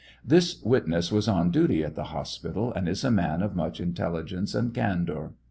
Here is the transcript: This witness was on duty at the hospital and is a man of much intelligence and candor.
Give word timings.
This 0.25 0.59
witness 0.63 1.11
was 1.11 1.27
on 1.27 1.51
duty 1.51 1.83
at 1.83 1.93
the 1.93 2.05
hospital 2.05 2.73
and 2.73 2.89
is 2.89 3.03
a 3.03 3.11
man 3.11 3.43
of 3.43 3.55
much 3.55 3.79
intelligence 3.79 4.55
and 4.55 4.73
candor. 4.73 5.33